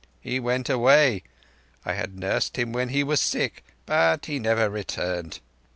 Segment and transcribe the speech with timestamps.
[0.19, 5.41] He went away—I had nursed him when he was sick—but he never returned.